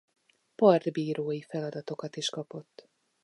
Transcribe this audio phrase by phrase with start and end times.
[0.55, 2.89] Partbírói feladatokat is kapott.